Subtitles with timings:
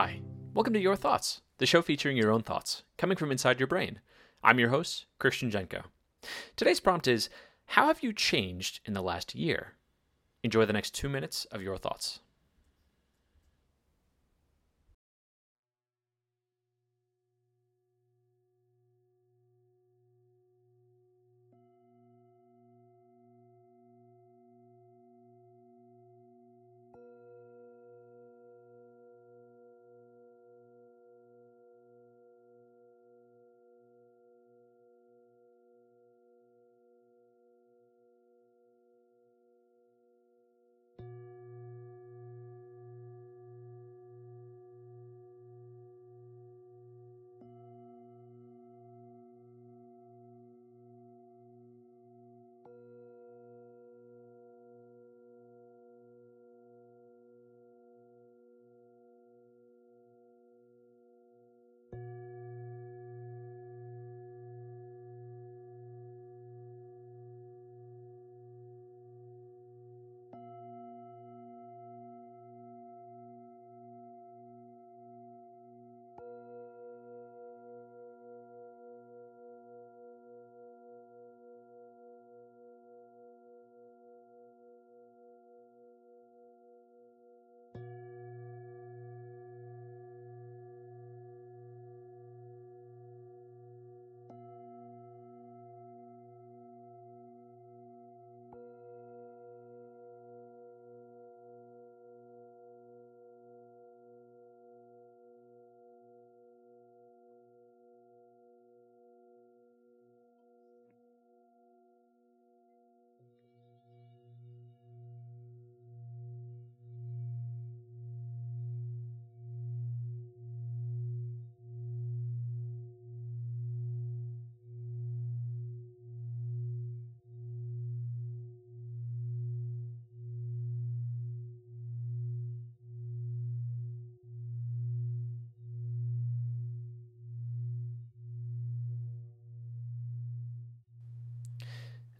[0.00, 0.20] Hi,
[0.54, 3.98] welcome to Your Thoughts, the show featuring your own thoughts, coming from inside your brain.
[4.44, 5.86] I'm your host, Christian Jenko.
[6.54, 7.28] Today's prompt is
[7.66, 9.72] How have you changed in the last year?
[10.44, 12.20] Enjoy the next two minutes of your thoughts.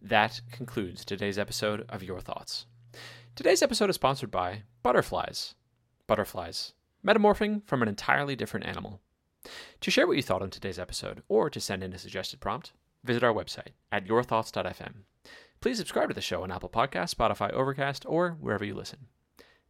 [0.01, 2.65] That concludes today's episode of Your Thoughts.
[3.35, 5.55] Today's episode is sponsored by butterflies.
[6.07, 6.73] Butterflies,
[7.05, 9.01] metamorphing from an entirely different animal.
[9.81, 12.73] To share what you thought on today's episode, or to send in a suggested prompt,
[13.03, 15.03] visit our website at yourthoughts.fm.
[15.61, 19.07] Please subscribe to the show on Apple Podcasts, Spotify, Overcast, or wherever you listen.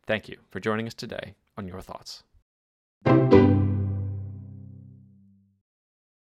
[0.06, 2.24] Thank you for joining us today on Your Thoughts.